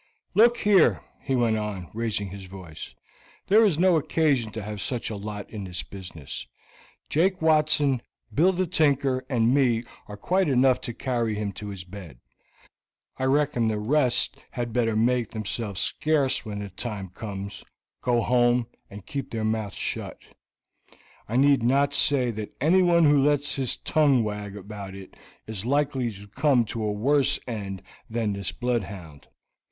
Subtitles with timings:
[0.33, 2.95] "Look here," he went on, raising his voice.
[3.45, 6.47] "There is no occasion to have such a lot in this business;
[7.07, 8.01] Jake Watson,
[8.33, 12.17] Bill the Tinker, and me are quite enough to carry him to his bed.
[13.17, 17.63] I reckon the rest had better make themselves scarce when the times comes,
[18.01, 20.17] go home, and keep their mouths shut.
[21.29, 25.15] I need not say that anyone who lets his tongue wag about it
[25.45, 29.27] is likely to come to a worse end than this bloodhound.